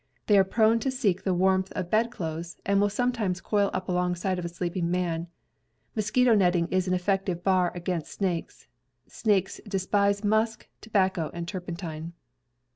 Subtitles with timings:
[0.25, 3.87] They are prone to seek the warmth of bed clothes, and will sometimes coil up
[3.87, 5.27] alongside of a sleeping man.
[5.95, 8.65] Mosquito netting is an effective bar against snakes.
[9.05, 12.13] Snakes despise musk, tobacco, and turpentine.